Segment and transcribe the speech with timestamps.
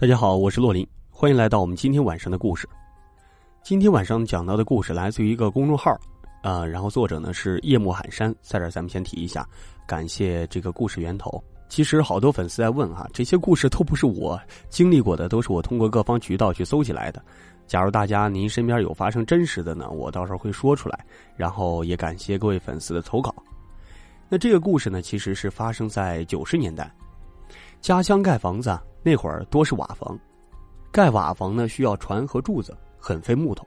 [0.00, 2.68] 大家好，我是洛林，欢迎来到我们今天晚上的故事。
[3.64, 5.90] 今天晚上讲到的故事来自于一个公众号，
[6.40, 9.44] 啊，然后作者呢是夜幕寒山，在这咱们先提一下，
[9.88, 11.42] 感谢这个故事源头。
[11.68, 17.20] 其实好多粉丝在问哈，这些故事都不是我经历过的，都是我通过各方渠道去搜集来的。
[17.66, 21.04] 假如大家您身边有发生真实的呢，我到时候会说出来。
[21.34, 23.34] 然后也感谢各位粉丝的投稿。
[24.28, 26.88] 那这个故事呢，其实是发生在九十年代，
[27.80, 28.78] 家乡盖房子。
[29.00, 30.18] 那会儿多是瓦房，
[30.92, 33.66] 盖瓦房呢需要船和柱子，很费木头。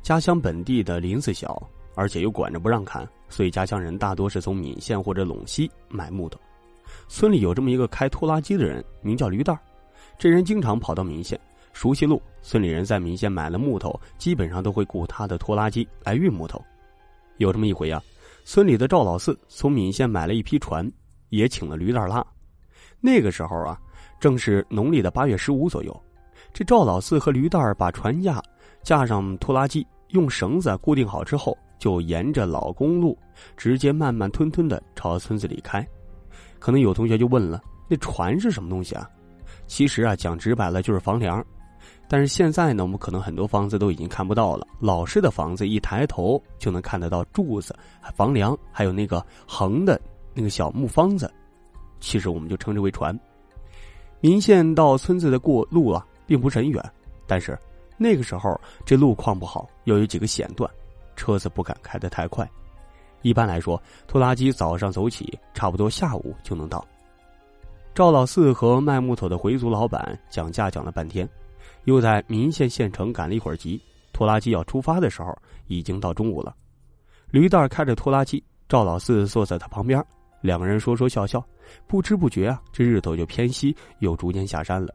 [0.00, 1.62] 家乡本地的林子小，
[1.94, 6.40] 而且又管着不让砍，所以家乡人大多是从闽县或者陇西买木头。
[7.06, 9.60] 村里有这么一个开拖拉机的人，名叫驴蛋儿。
[10.18, 11.38] 这人经常跑到闽县，
[11.72, 12.20] 熟悉路。
[12.40, 16.60] 村里人在闽县买了木头，基本上都会雇他的拖拉机来运木头。
[17.36, 18.02] 有这么一回啊，
[18.44, 20.90] 村里的赵老四从闽县买了一批船，
[21.28, 22.26] 也请了驴蛋拉。
[23.02, 23.78] 那个时候啊。
[24.18, 26.00] 正是农历的八月十五左右，
[26.52, 28.40] 这赵老四和驴蛋儿把船架
[28.84, 33.18] 架上拖拉机，用绳子固定好之后，就沿着老公路
[33.56, 35.84] 直接慢慢吞吞的朝村子里开。
[36.60, 39.10] 可能有同学就问了：那船是什么东西啊？
[39.66, 41.44] 其实啊，讲直白了就是房梁。
[42.06, 44.64] 但是现在呢，我们可能很多房子都已经看不到了。
[44.78, 47.74] 老式的房子一抬头就能看得到柱子、
[48.14, 50.00] 房梁，还有那个横的
[50.32, 51.28] 那个小木方子，
[52.02, 53.18] 其实我们就称之为船。
[54.20, 56.92] 民县到村子的过路啊，并不是很远，
[57.26, 57.58] 但是
[57.96, 60.70] 那个时候这路况不好，又有几个险段，
[61.16, 62.46] 车子不敢开得太快。
[63.22, 66.84] 一般来说，拖拉机早上走起，差不多下午就能到。
[67.94, 71.28] 赵老四和卖木头的回族老板讲价讲了半天，
[71.84, 73.80] 又在民县县城赶了一会儿集，
[74.12, 75.36] 拖拉机要出发的时候，
[75.66, 76.54] 已经到中午了。
[77.30, 80.04] 驴蛋开着拖拉机，赵老四坐在他旁边。
[80.42, 81.42] 两个人说说笑笑，
[81.86, 84.94] 不知不觉啊，这日头就偏西，又逐渐下山了。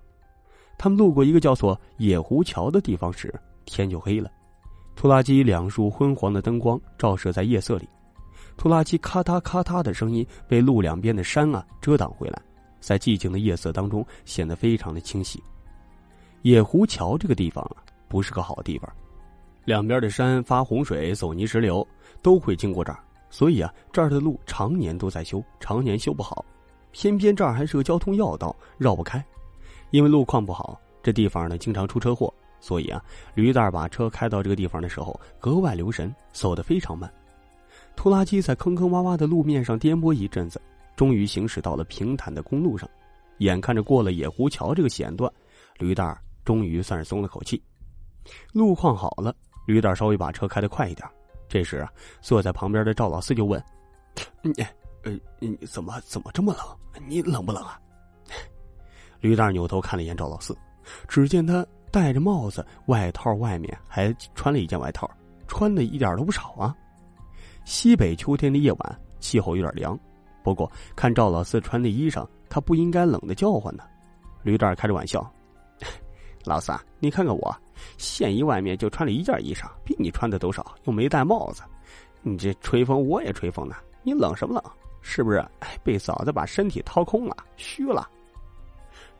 [0.78, 3.34] 他们路过一个叫做野湖桥的地方时，
[3.66, 4.30] 天就黑了。
[4.96, 7.88] 拖拉机两束昏黄的灯光照射在夜色里，
[8.58, 12.42] 拖拉机咔嗒咔嗒的声音被路两边的山啊遮挡回来，
[12.80, 15.42] 在寂静的夜色当中显得非常的清晰。
[16.42, 18.92] 野湖桥这个地方啊，不是个好地方，
[19.66, 21.88] 两边的山发洪水，走泥石流，
[22.22, 23.00] 都会经过这儿。
[23.30, 26.46] 所以啊，这儿的路常年都在修，常年修不好。
[26.92, 29.24] 偏偏这儿还是个交通要道，绕不开。
[29.92, 32.34] 因为路况不好，这地方呢经常出车祸。
[32.60, 33.04] 所以啊，
[33.36, 37.12] 驴蛋把车开到这个地方的时候，格外留神，走得非常慢。
[37.96, 40.60] 拖拉机在坑坑洼洼的路面上颠簸一阵子，
[40.96, 42.90] 终于行驶到了平坦的公路上。
[43.40, 45.32] 眼看着过了野湖桥这个险段，
[45.78, 47.62] 驴蛋终于算是松了口气。
[48.52, 49.36] 路况好了，
[49.68, 51.08] 驴蛋稍微把车开得快一点。
[51.50, 51.92] 这时啊，
[52.22, 53.64] 坐在旁边的赵老四就问
[54.44, 54.52] ：“你，
[55.04, 57.08] 呃，你怎么怎么这么冷？
[57.08, 57.80] 你冷不冷啊？”
[59.22, 60.56] 驴蛋扭头看了一眼赵老四，
[61.08, 65.10] 只见他戴着帽子，外套外面还穿了一件外套，
[65.48, 66.76] 穿的一点都不少啊。
[67.66, 69.98] 西北秋天的夜晚，气候有点凉，
[70.44, 73.84] 不过看赵老四穿的衣裳，他不应该冷的叫唤呢。
[74.44, 75.26] 驴蛋开着玩笑
[76.46, 77.56] ：“老四，你看看我。”
[77.98, 81.64] 现衣外面就穿了一件衣裳，比你穿的都少，又没戴帽子。
[82.22, 83.76] 你这吹风，我也吹风呢。
[84.04, 84.64] 你冷什么冷？
[85.02, 85.46] 是不是？
[85.84, 88.10] 被嫂子把身体掏空了，虚了。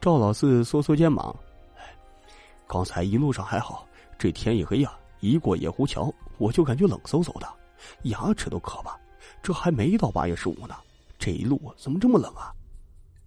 [0.02, 1.36] 赵老四缩缩肩膀，
[2.68, 4.92] 刚才一路上还好，这天一黑呀，
[5.22, 7.48] 一过野湖桥，我就感觉冷飕飕的，
[8.04, 8.98] 牙齿都磕巴。
[9.42, 10.76] 这还没到八月十五呢，
[11.18, 12.52] 这一路怎么这么冷啊？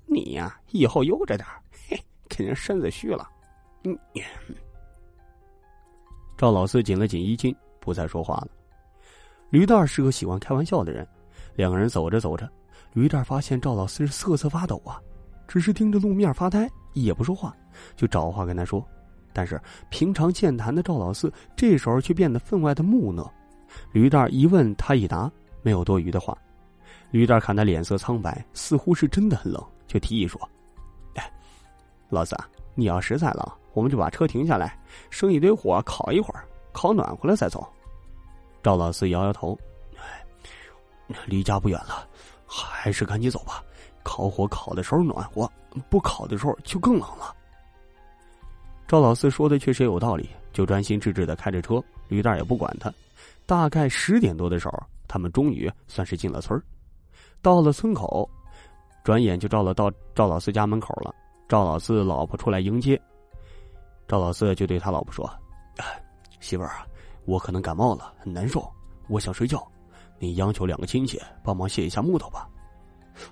[0.07, 1.49] 你呀，以后悠着点
[1.89, 1.99] 嘿，
[2.29, 3.29] 肯定身子虚了。
[3.83, 3.97] 你。
[6.41, 8.49] 赵老四紧了紧衣襟，不再说话了。
[9.51, 11.07] 驴蛋是个喜欢开玩笑的人，
[11.55, 12.49] 两个人走着走着，
[12.95, 14.99] 驴蛋发现赵老四是瑟瑟发抖啊，
[15.47, 17.55] 只是盯着路面发呆，也不说话，
[17.95, 18.83] 就找话跟他说。
[19.35, 23.31] 但是平常健谈的赵老四这时候却变得分外的木讷。
[23.93, 25.31] 驴蛋一问他一答，
[25.61, 26.35] 没有多余的话。
[27.11, 30.41] 驴蛋看他脸色苍白，似乎是真的很冷，就提议说
[31.17, 31.33] ：“哎，
[32.09, 32.35] 老四，
[32.75, 34.79] 你要实在冷。”我们就把车停下来，
[35.11, 37.67] 生一堆火烤一会儿，烤暖和了再走。
[38.63, 39.57] 赵老四摇摇头
[41.27, 42.07] ：“离家不远了，
[42.47, 43.63] 还是赶紧走吧。
[44.03, 45.51] 烤火烤的时候暖和，
[45.89, 47.35] 不烤的时候就更冷了。”
[48.89, 51.83] 赵老四说的确实有道理，就专心致志的开着车。
[52.09, 52.93] 驴蛋也不管他。
[53.47, 56.61] 大概十点多的时候，他们终于算是进了村
[57.41, 58.29] 到了村口，
[59.05, 61.15] 转眼就到了到赵老四家门口了。
[61.49, 63.01] 赵老四老婆出来迎接。
[64.11, 65.31] 赵老四就对他老婆说
[66.41, 66.85] ：“媳妇儿啊，
[67.27, 68.69] 我可能感冒了，很难受，
[69.07, 69.65] 我想睡觉，
[70.19, 72.49] 你央求两个亲戚帮忙卸一下木头吧。”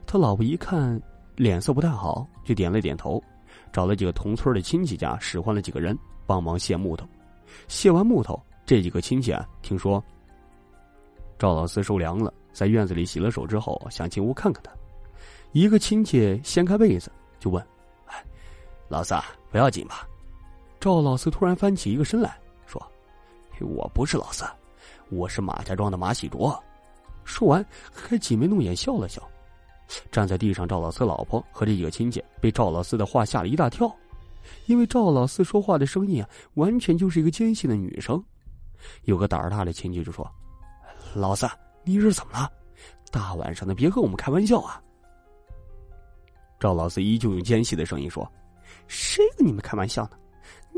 [0.07, 1.03] 他老婆一看
[1.35, 3.21] 脸色不太好，就点了点头，
[3.73, 5.99] 找了几个同村的亲戚家，使唤了几个人
[6.29, 7.05] 帮忙卸木头。
[7.67, 10.01] 卸完木头，这几个亲戚，听说
[11.41, 14.71] 赵老四受凉了，在院子里洗了手之后，想进屋看看他。
[15.51, 17.11] 一个亲戚掀开被子
[17.41, 17.61] 就问
[18.07, 18.25] ：“哎，
[18.87, 19.13] 老四
[19.51, 20.07] 不要紧吧？”
[20.81, 22.81] 赵老四突然翻起一个身来说
[23.61, 24.45] ：“我不是老四，
[25.11, 26.57] 我是马家庄的马喜卓。”
[27.25, 29.21] 说完还挤眉弄眼笑了笑。
[30.13, 33.93] 站在地上，赵老四老婆和这几个亲戚被赵老四的话吓了一大跳。
[34.67, 38.23] 因为赵老四说话的声音啊，完全就是一个尖细的女声。
[39.03, 40.31] 有个胆儿大的亲戚就说
[41.13, 41.47] ：“老四，
[41.85, 42.51] 你是怎么了？
[43.11, 44.81] 大晚上的别和我们开玩笑啊！”
[46.61, 48.31] 赵老四依旧用尖细的声音说
[48.87, 50.11] ：“谁跟你们开玩笑呢？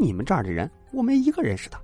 [0.01, 1.79] 你们这儿的人，我没一个认识的。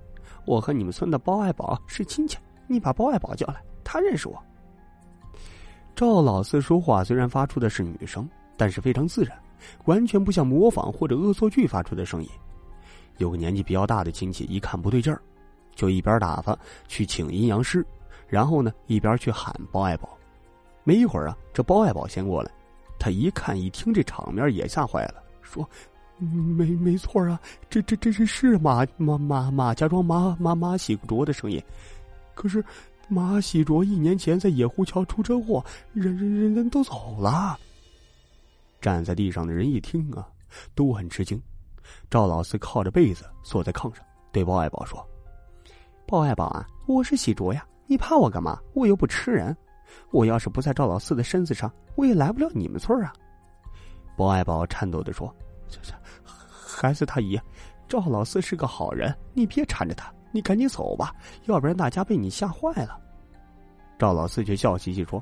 [0.45, 2.37] 我和你们村的包爱宝是亲戚，
[2.67, 4.41] 你把包爱宝叫来，他认识我。”
[5.95, 9.37] 赵老四说话虽然发出的是女声，但是非常自然。
[9.85, 12.29] 完全不像模仿或者恶作剧发出的声音。
[13.17, 15.19] 有个年纪比较大的亲戚一看不对劲儿，
[15.73, 17.83] 就一边打发去请阴阳师，
[18.27, 20.15] 然后呢一边去喊包爱宝。
[20.83, 22.51] 没一会儿啊，这包爱宝先过来，
[22.99, 25.67] 他一看一听这场面也吓坏了，说
[26.19, 31.61] ：“没没错啊，这这这是是马马马马家庄马马马喜卓的声音。
[32.33, 32.63] 可是
[33.07, 37.57] 马喜卓一年前在野狐桥出车祸，人人人人都走了。”
[38.81, 40.27] 站在地上的人一听啊，
[40.75, 41.41] 都很吃惊。
[42.09, 45.05] 赵老四靠着被子坐在炕上，对包爱宝说
[46.05, 48.59] ：“包爱宝啊，我是喜卓呀，你怕我干嘛？
[48.73, 49.55] 我又不吃人。
[50.11, 53.13] 我要是不在赵老四的身子上，我也来不了你们村啊。”
[54.17, 55.33] 包爱宝颤抖的说
[55.69, 55.93] ：“这这，
[56.79, 57.41] 孩子他姨，
[57.87, 61.11] 赵老四是个好人，你别缠着他，你赶紧走吧，
[61.45, 62.99] 要不然大家被你吓坏了。”
[63.97, 65.21] 赵老四却笑嘻嘻说：“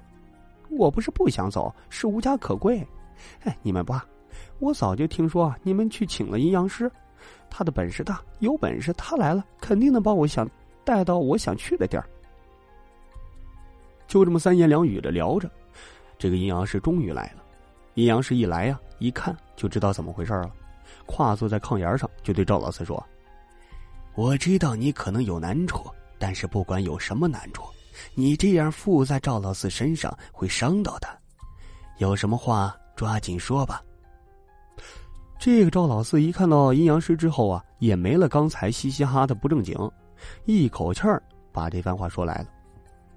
[0.69, 2.85] 我不是不想走，是无家可归。”
[3.45, 4.05] 哎，你们吧，
[4.59, 6.91] 我早就听说你们去请了阴阳师，
[7.49, 10.45] 他的本事大，有本事他来了，肯定能把我想
[10.83, 12.05] 带到我想去的地儿。
[14.07, 15.49] 就这么三言两语的聊着，
[16.17, 17.41] 这个阴阳师终于来了。
[17.93, 20.51] 阴阳师一来呀，一看就知道怎么回事了，
[21.05, 23.03] 跨坐在炕沿上，就对赵老四说
[24.15, 27.63] ：“我知道你可能有难处，但是不管有什么难处，
[28.13, 31.09] 你这样附在赵老四身上会伤到他，
[31.97, 33.83] 有什么话？”抓紧说吧。
[35.37, 39.75] 这个赵老四一看到阴阳师之后啊，也没了刚才嘻嘻哈的不正经，
[40.45, 41.21] 一口气儿
[41.51, 42.45] 把这番话说来了。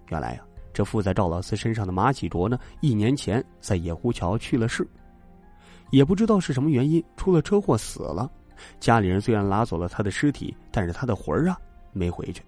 [0.09, 0.43] 原来呀，
[0.73, 4.85] 这附在赵老四身上的马启卓呢，一年前在野狐桥去了世，
[5.91, 8.31] 也不知道是什么原因出了车祸死了。
[8.81, 11.59] 家里人虽然拉走了他的尸体，但是他的魂儿啊
[11.93, 12.43] 没回去，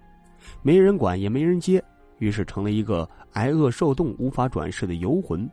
[0.61, 1.83] 没人管也没人接，
[2.19, 5.49] 于是成了一个挨饿受冻、无法转世的游魂。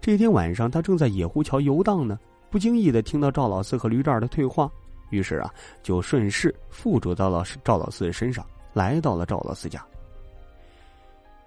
[0.00, 2.18] 这天晚上，他正在野狐桥游荡呢，
[2.50, 4.68] 不经意的听到赵老四和驴蛋的对话，
[5.10, 9.84] 于是啊，就顺势附着到了赵老四的身上，来到了赵老四家。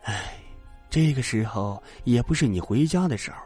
[0.04, 0.34] 哎，
[0.90, 3.38] 这个时候也不是你回家的时候，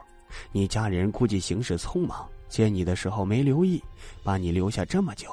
[0.52, 3.84] 你家里人估计行事匆忙，接你的时候没留意，
[4.24, 5.30] 把你留下这么久，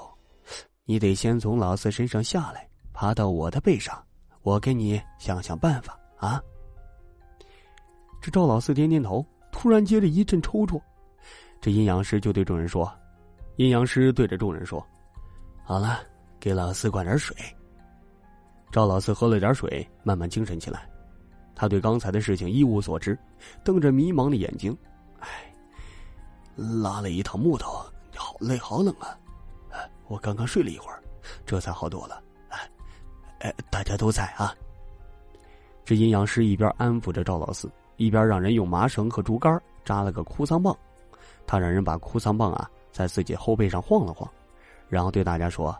[0.85, 4.03] 你得先从老四身上下来，爬到我的背上，
[4.43, 6.41] 我给你想想办法啊。
[8.21, 10.81] 这赵老四点点头，突然接着一阵抽搐。
[11.61, 12.91] 这阴阳师就对众人说
[13.57, 14.87] ：“阴阳师对着众人说，
[15.63, 16.01] 好了，
[16.39, 17.37] 给老四灌点水。”
[18.73, 20.89] 赵老四喝了点水，慢慢精神起来。
[21.55, 23.19] 他对刚才的事情一无所知，
[23.63, 24.77] 瞪着迷茫的眼睛
[25.21, 25.29] ：“哎，
[26.57, 27.85] 拉了一趟木头，
[28.17, 29.17] 好累，好冷啊！
[30.09, 31.03] 我刚刚睡了一会儿，
[31.47, 32.23] 这才好多了。
[32.49, 32.71] 哎，
[33.41, 34.55] 哎，大家都在啊。”
[35.85, 37.71] 这阴阳师一边安抚着赵老四。
[37.97, 40.77] 一边让人用麻绳和竹竿扎了个哭丧棒，
[41.47, 44.29] 他让人把哭丧棒啊在自己后背上晃了晃，
[44.89, 45.73] 然后对大家说：“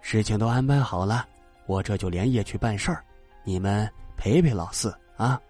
[0.00, 1.26] 事情都安排好了，
[1.66, 3.02] 我这就连夜去办事儿，
[3.42, 5.40] 你们陪陪老四啊。”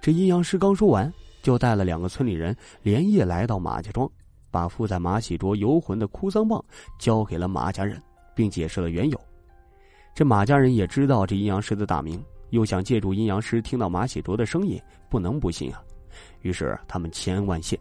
[0.00, 4.10] 这阴阳师刚说完，就带了两个村里人连夜来到马家庄，
[4.50, 6.62] 把附在马喜卓游魂的哭丧棒
[6.98, 8.00] 交给了马家人，
[8.34, 9.20] 并解释了缘由。
[10.14, 12.22] 这马家人也知道这阴阳师的大名。
[12.50, 15.82] 又想借助阴阳师听到马喜卓的声音，不能不信啊！
[16.42, 17.76] 于是他们千恩万谢。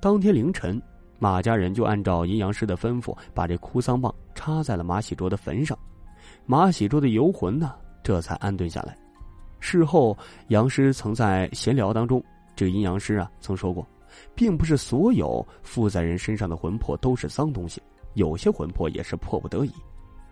[0.00, 0.80] 当天凌晨，
[1.18, 5.78] 马家人就按照阴阳师的吩咐，把这哭丧棒插在了马喜卓的坟上。
[6.46, 7.74] 马喜卓的游魂呢，
[8.08, 8.96] 这才安顿下来。
[9.60, 12.24] 事后，杨师曾在闲聊当中，
[12.56, 13.86] 这个阴阳师啊曾说过，
[14.34, 17.82] 并不是所有附在人身上的魂魄都是脏东西，
[18.14, 19.72] 有些魂魄也是迫不得已。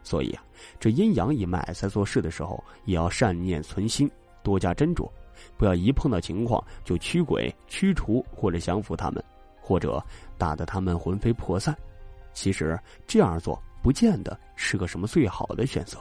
[0.03, 0.43] 所以啊，
[0.81, 4.11] 这阴阳一脉在做事的时候，也要善念存心，
[4.43, 5.07] 多加斟酌，
[5.59, 9.23] 不要一碰到情况就驱鬼、驱除或者降服他们，
[9.61, 10.03] 或者
[10.39, 11.77] 打得他们魂飞魄散。
[12.33, 15.99] 其实这样做不见得是个什么最好的选择。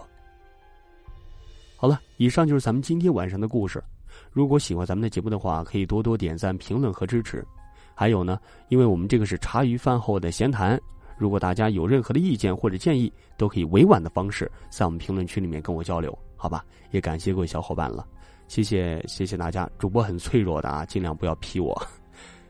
[1.77, 3.84] 好了，以上就是咱们今天晚上的故事。
[4.32, 7.46] 如果喜欢咱们的节目的话，可以多多点赞、评论和支持。
[7.94, 8.39] 还有呢，
[8.70, 10.79] 因为我们这个是茶余饭后的闲谈，
[11.17, 16.63] 如果大家有任何的意见或者建议，都可以委婉的方式在我们评论区里面跟我交流，好吧？
[16.91, 18.05] 也感谢各位小伙伴了，
[18.48, 19.70] 谢谢谢谢大家。
[19.77, 21.75] 主播很脆弱的啊，尽量不要批我。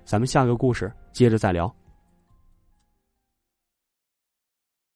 [0.03, 1.85] 咱们下个故事接着再聊。